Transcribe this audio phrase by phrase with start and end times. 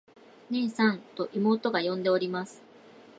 [0.49, 2.63] 「ねえさん。」と妹が呼んでおります。